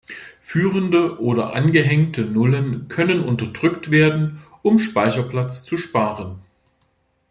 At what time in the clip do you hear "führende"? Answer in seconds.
0.39-1.19